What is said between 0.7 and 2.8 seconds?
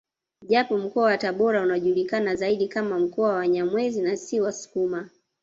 mkoa wa Tabora unajulikana zaidi